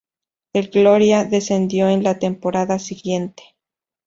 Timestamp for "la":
2.03-2.17